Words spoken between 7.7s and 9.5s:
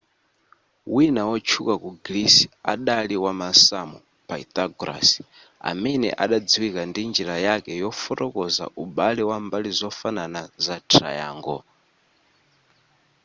yofotokoza ubale wa